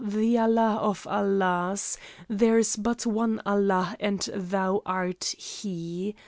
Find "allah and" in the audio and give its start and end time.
3.45-4.19